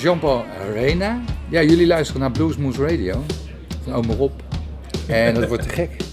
[0.00, 1.20] Jean-Paul Arena.
[1.48, 3.24] Ja, jullie luisteren naar Bluesmoose Radio.
[3.84, 4.32] Van oma Rob.
[5.06, 6.09] En dat wordt te gek.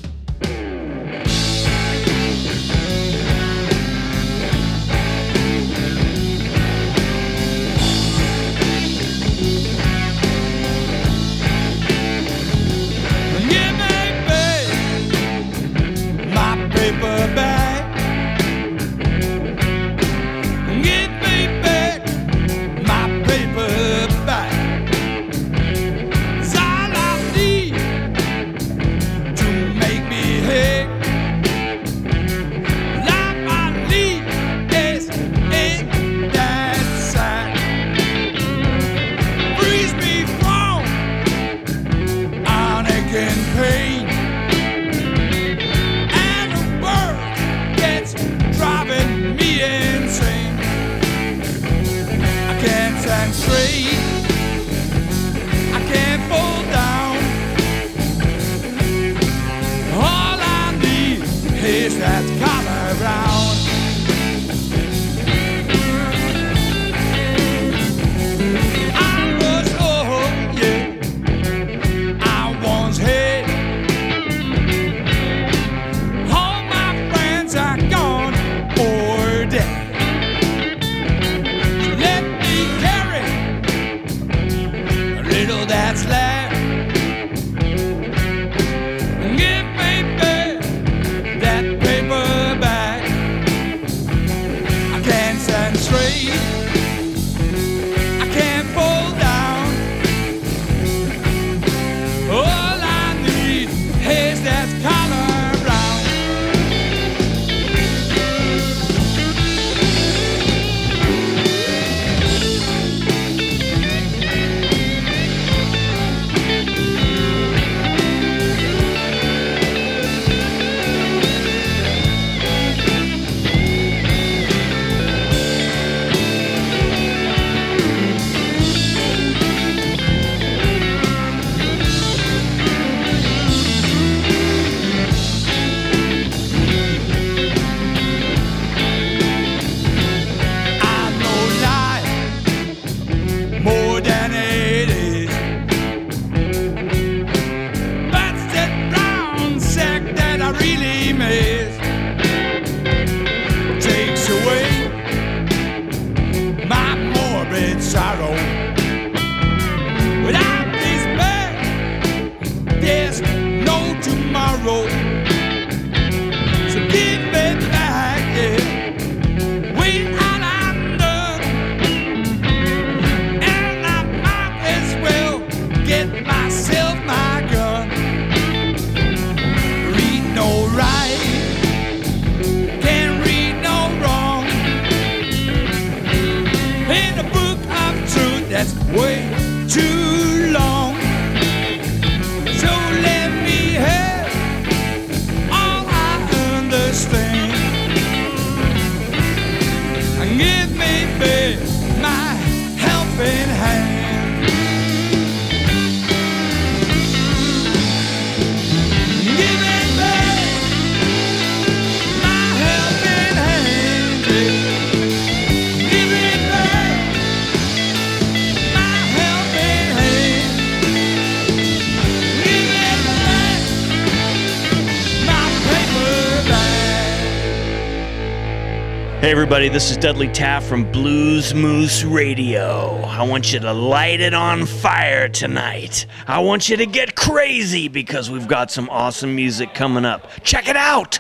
[229.47, 232.99] Everybody, this is Dudley Taft from Blues Moose Radio.
[233.05, 236.05] I want you to light it on fire tonight.
[236.27, 240.29] I want you to get crazy because we've got some awesome music coming up.
[240.43, 241.19] Check it out!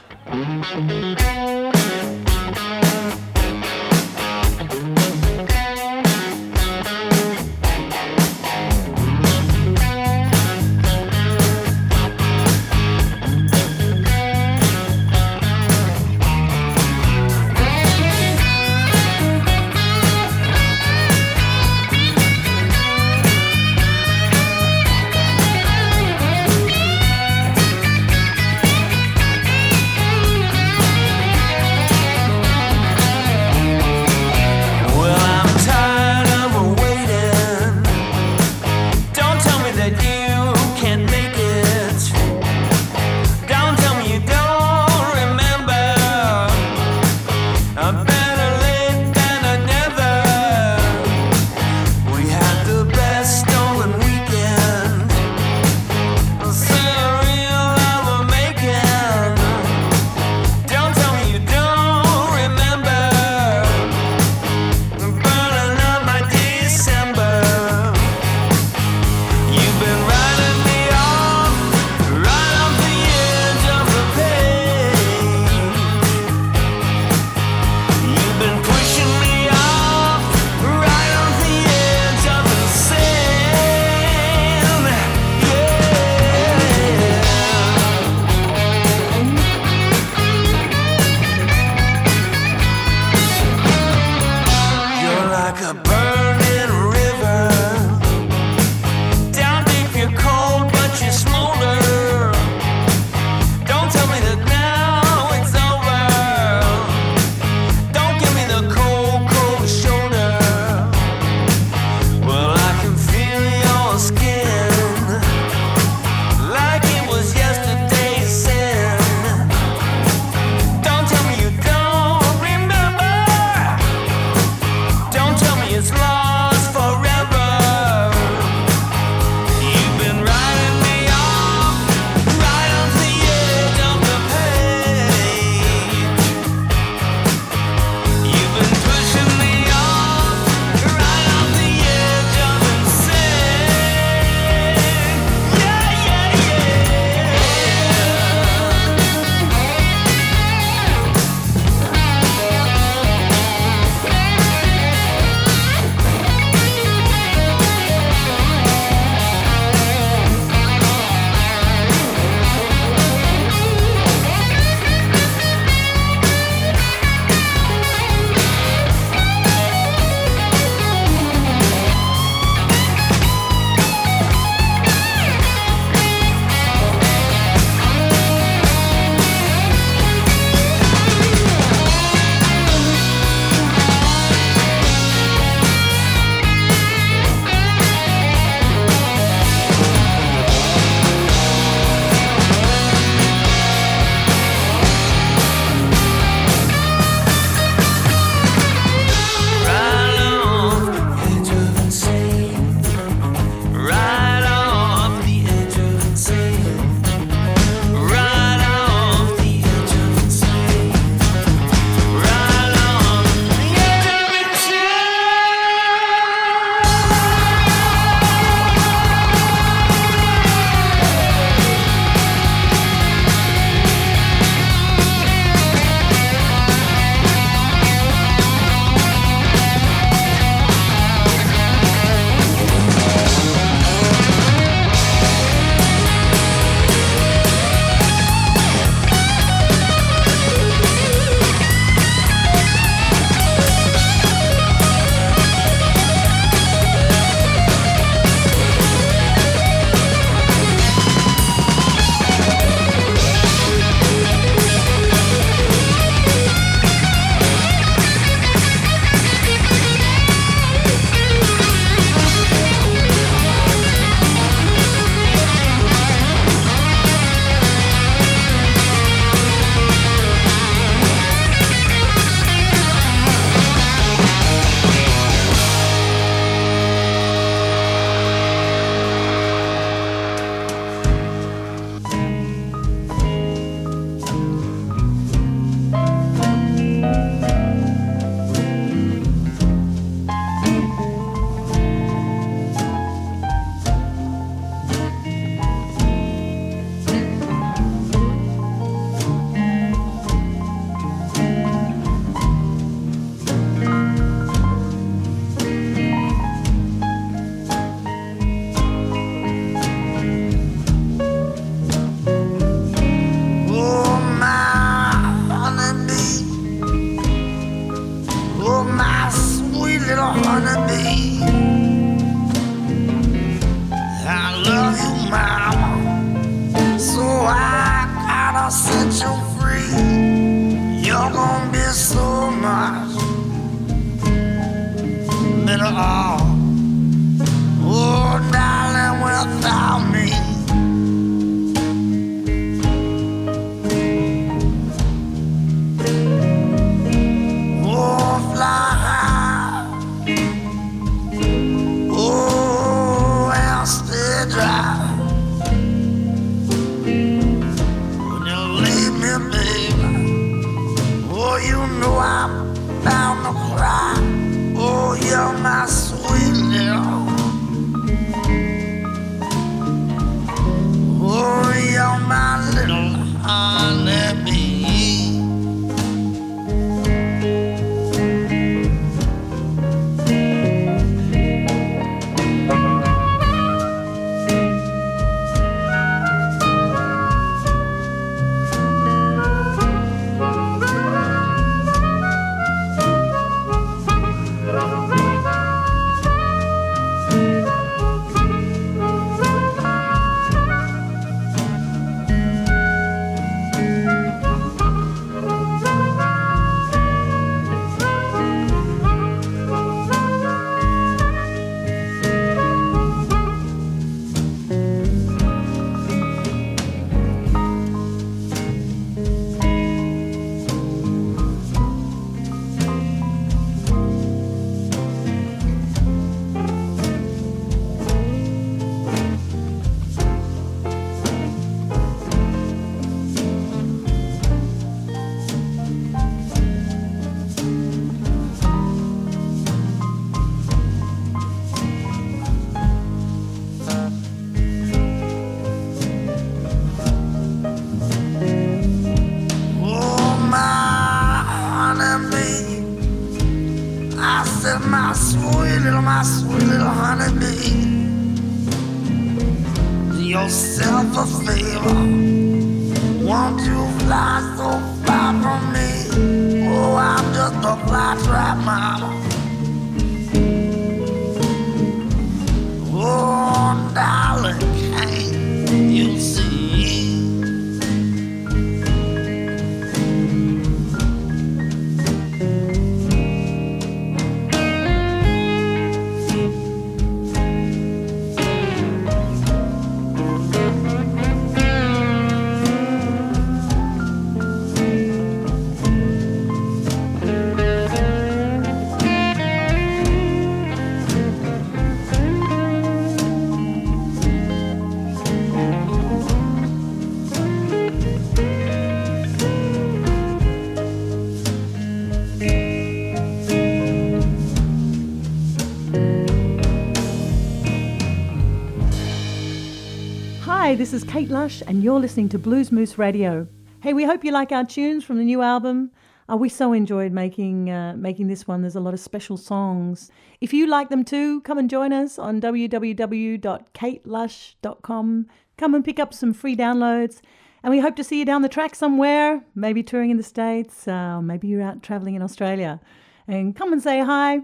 [520.87, 523.45] This is Kate Lush, and you're listening to Blues Moose Radio.
[523.81, 525.91] Hey, we hope you like our tunes from the new album.
[526.31, 528.61] Uh, we so enjoyed making uh, making this one.
[528.61, 530.09] There's a lot of special songs.
[530.39, 535.27] If you like them too, come and join us on www.katelush.com.
[535.57, 537.19] Come and pick up some free downloads,
[537.63, 539.43] and we hope to see you down the track somewhere.
[539.55, 540.87] Maybe touring in the states.
[540.87, 542.79] Uh, maybe you're out traveling in Australia.
[543.27, 544.39] And come and say hi.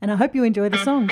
[0.00, 1.10] And I hope you enjoy the song.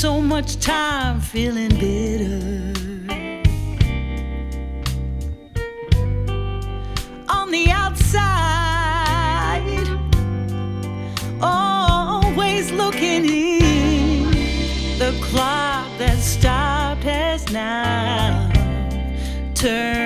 [0.00, 2.72] so much time feeling bitter.
[7.28, 8.06] On the outside,
[11.42, 14.30] always looking in.
[15.00, 18.52] The clock that stopped has now
[19.56, 19.97] turned.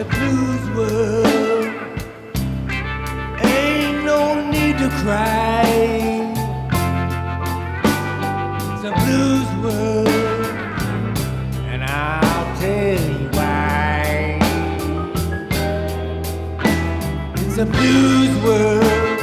[0.00, 1.66] A blues world.
[3.42, 5.66] Ain't no need to cry.
[8.72, 10.08] It's a blues world,
[11.70, 14.38] and I'll tell you why.
[17.34, 19.20] It's a blues world.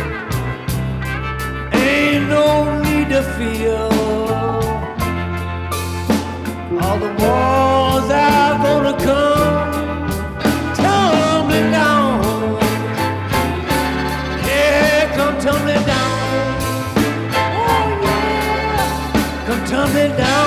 [1.74, 3.90] Ain't no need to feel
[6.80, 7.57] all the walls
[20.18, 20.47] down.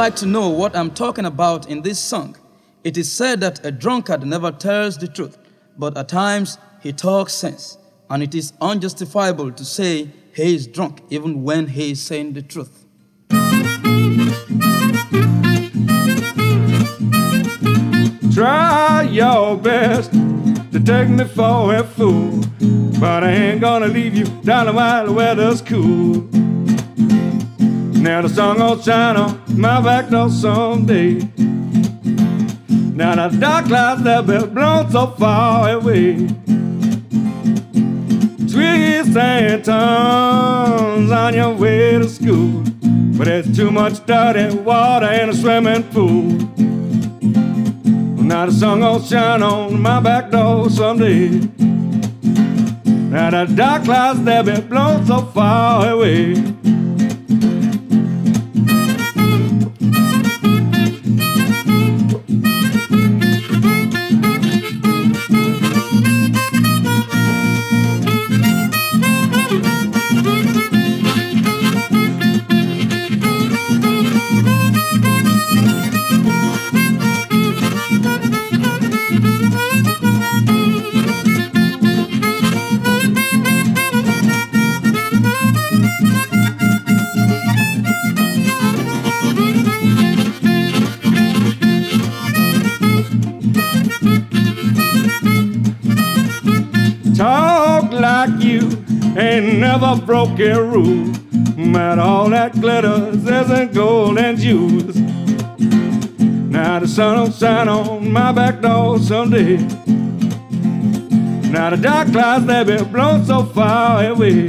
[0.00, 2.34] Like to know what I'm talking about in this song.
[2.84, 5.36] It is said that a drunkard never tells the truth,
[5.76, 7.76] but at times he talks sense.
[8.08, 12.40] And it is unjustifiable to say he is drunk even when he is saying the
[12.40, 12.86] truth.
[18.32, 20.12] Try your best
[20.72, 22.42] to take me for a fool.
[22.98, 26.26] But I ain't gonna leave you down while the weather's cool.
[28.00, 31.20] Now the sun gonna shine on my back door someday.
[32.94, 36.16] Now the dark clouds that been blown so far away.
[38.50, 42.64] Twists and turns on your way to school.
[43.18, 46.22] But there's too much dirty water in a swimming pool.
[48.24, 51.28] Now the sun gonna shine on my back door someday.
[53.10, 56.59] Now the dark clouds that been blown so far away.
[99.90, 101.12] Ain't never broke a rule.
[101.72, 104.96] But all that glitters isn't gold and jewels.
[104.96, 109.56] Now the sun will shine on my back door someday.
[111.50, 114.48] Now the dark clouds they been blown so far away.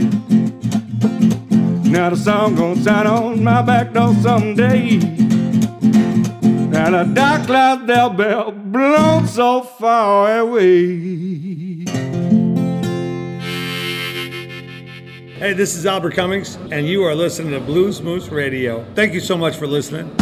[1.89, 4.97] Now the sun gonna shine on my back door someday.
[6.71, 11.70] Now the dark clouds they'll be blown so far away.
[15.41, 18.85] Hey, this is Albert Cummings, and you are listening to Blues Moose Radio.
[18.93, 20.15] Thank you so much for listening.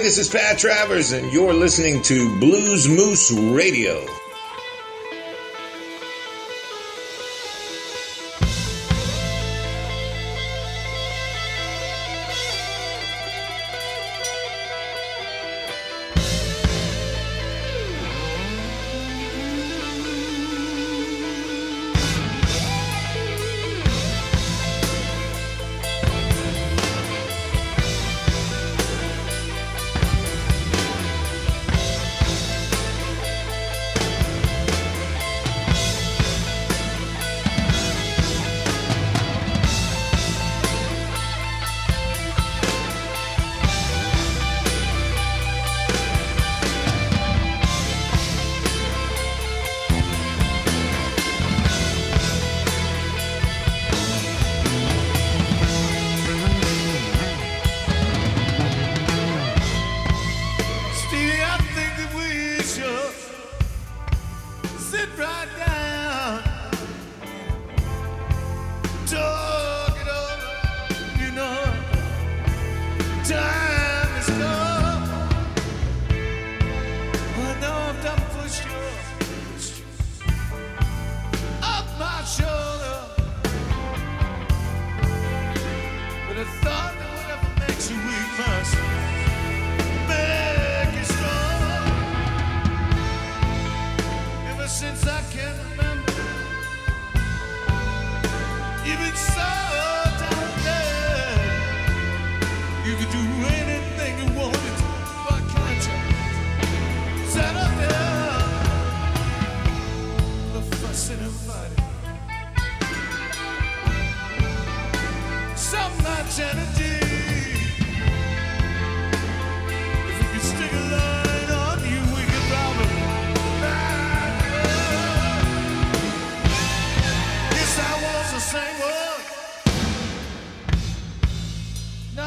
[0.00, 4.04] this is Pat Travers, and you're listening to Blues Moose Radio.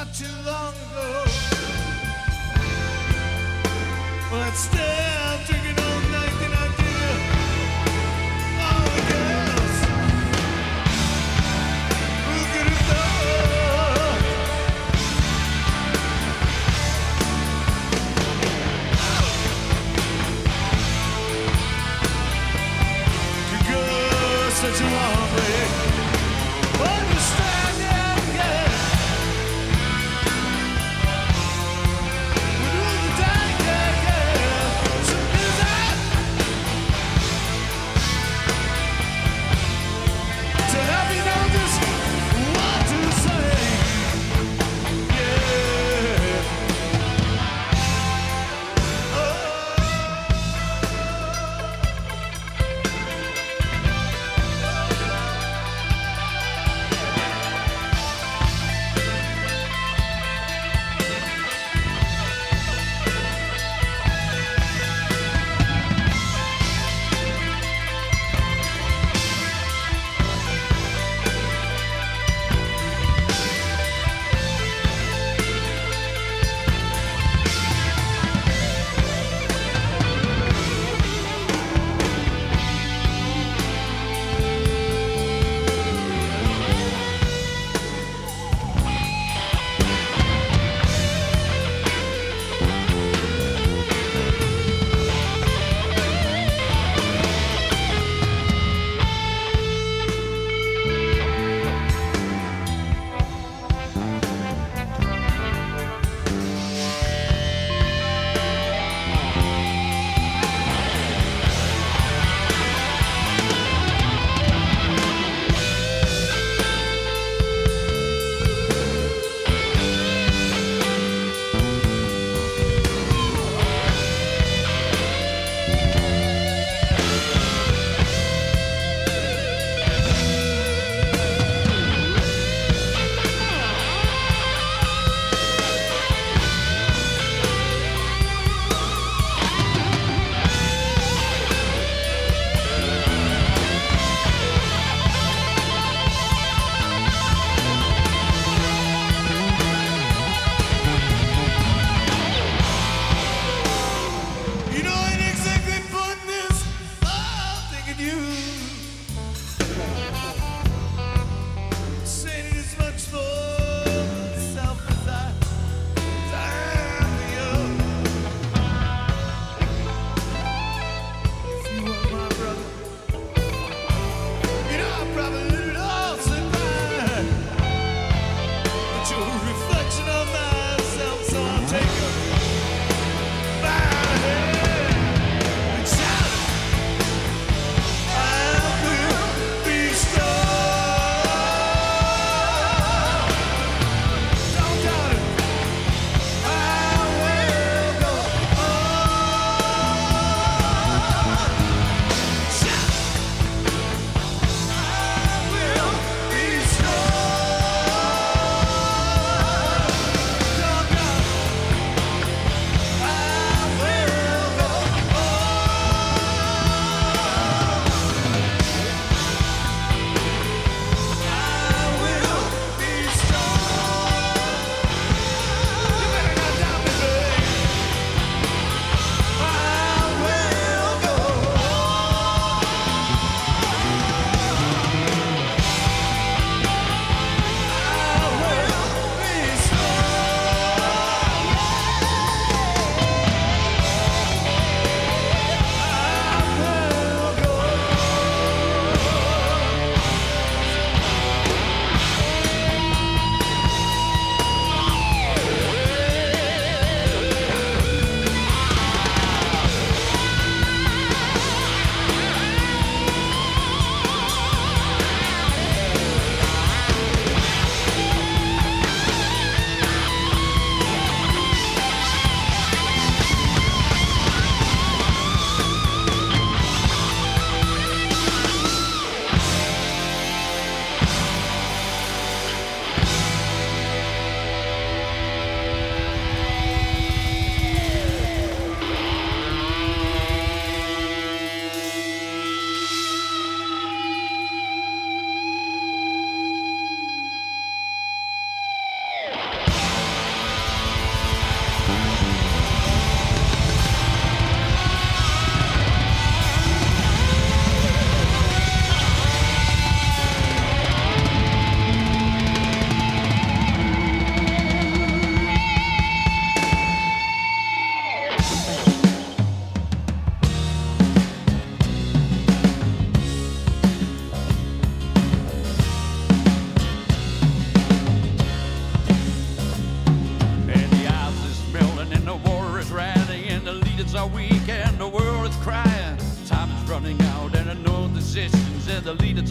[0.03, 1.23] not too long ago,
[4.31, 5.00] but still.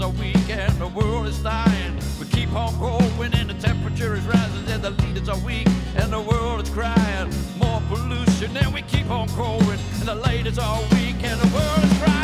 [0.01, 1.99] Leaders are weak and the world is dying.
[2.19, 6.13] We keep on going and the temperature is rising and the leaders are weak and
[6.13, 7.31] the world is crying.
[7.59, 11.85] More pollution and we keep on growing and the leaders are weak and the world
[11.85, 12.20] is crying.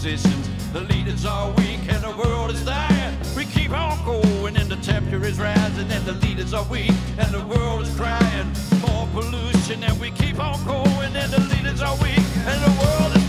[0.00, 0.48] Decisions.
[0.72, 3.16] The leaders are weak and the world is dying.
[3.36, 7.34] We keep on going and the temperature is rising and the leaders are weak and
[7.34, 8.46] the world is crying.
[8.80, 13.16] More pollution and we keep on going and the leaders are weak and the world
[13.16, 13.27] is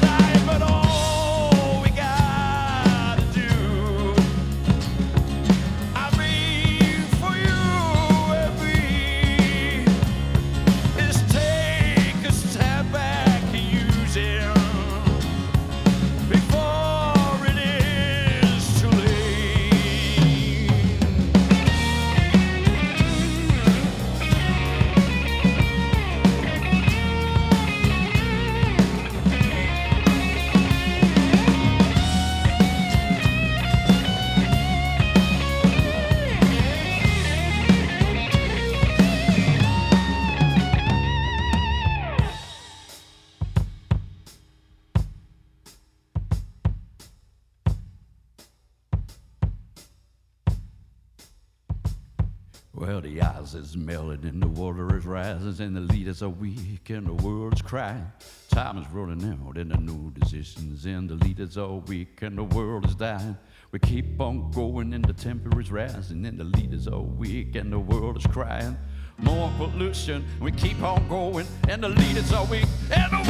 [53.02, 57.08] The ice is melting and the water is rising and the leaders are weak and
[57.08, 58.12] the world's crying.
[58.50, 62.44] Time is running out and are no decisions and the leaders are weak and the
[62.44, 63.38] world is dying.
[63.72, 67.72] We keep on going and the temperature is rising and the leaders are weak and
[67.72, 68.78] the world is crying.
[69.18, 73.29] More pollution, we keep on going and the leaders are weak and the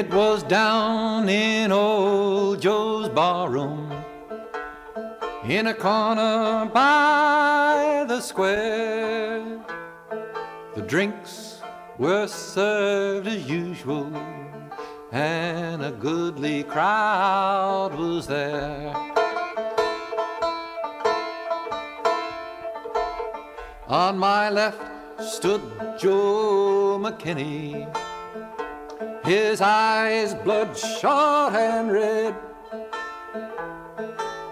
[0.00, 3.92] It was down in old Joe's barroom
[5.44, 9.60] in a corner by the square.
[10.74, 11.60] The drinks
[11.98, 14.10] were served as usual,
[15.12, 18.94] and a goodly crowd was there.
[23.86, 24.80] On my left
[25.20, 25.60] stood
[25.98, 28.09] Joe McKinney
[29.30, 32.34] his eyes bloodshot and red.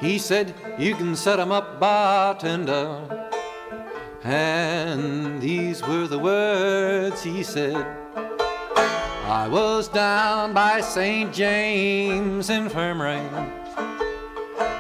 [0.01, 3.03] He said, You can set 'em up, bartender.
[4.23, 7.85] And these were the words he said.
[9.27, 11.35] I was down by St.
[11.35, 13.29] James Infirmary.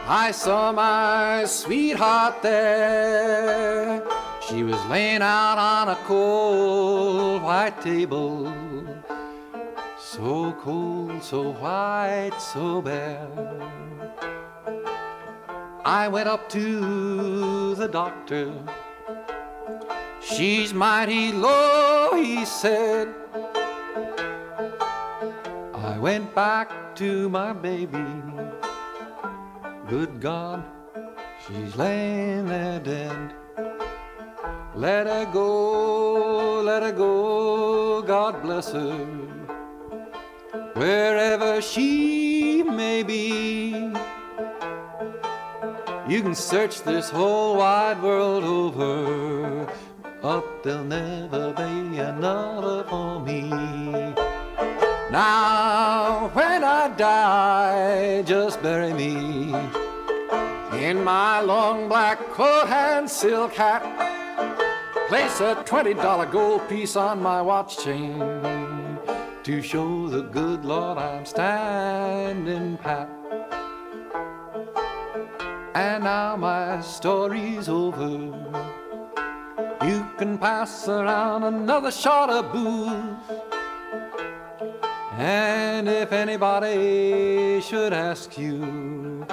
[0.06, 4.02] I saw my sweetheart there.
[4.48, 8.67] She was laying out on a cold white table
[10.18, 13.28] so cold, so white, so bare.
[15.84, 18.52] I went up to the doctor.
[20.20, 23.14] She's mighty low, he said.
[25.74, 28.10] I went back to my baby.
[29.86, 30.64] Good God,
[31.46, 33.34] she's laying there dead.
[34.74, 39.27] Let her go, let her go, God bless her
[40.78, 43.70] wherever she may be.
[46.08, 49.66] You can search this whole wide world over,
[50.22, 53.50] but there'll never be another for me.
[55.10, 59.54] Now, when I die, just bury me
[60.72, 63.82] in my long black coat and silk hat.
[65.08, 68.77] Place a $20 gold piece on my watch chain
[69.48, 73.08] to show the good Lord I'm standing pat.
[75.74, 78.10] And now my story's over.
[79.86, 83.40] You can pass around another shot of booze.
[85.16, 89.26] And if anybody should ask you,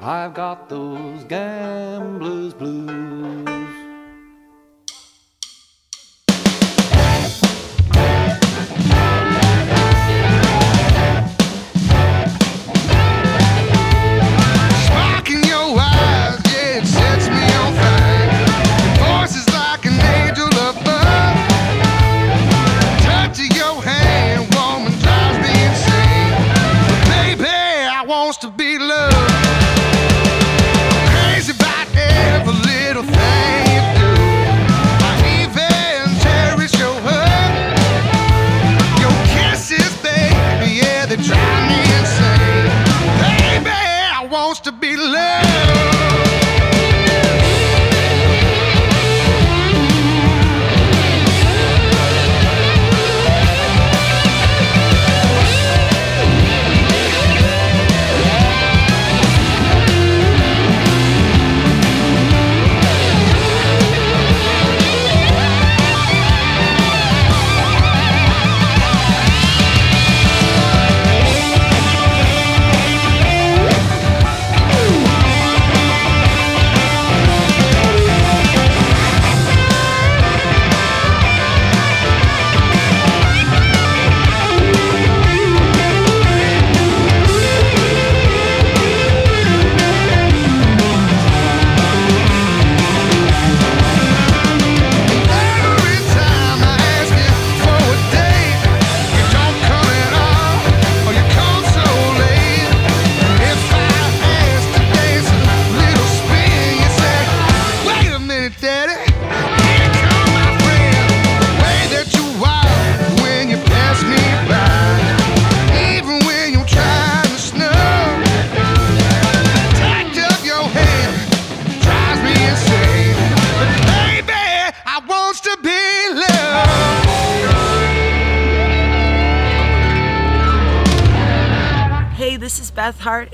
[0.00, 3.55] I've got those gambler's blues.